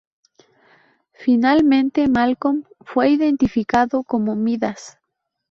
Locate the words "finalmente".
1.13-2.07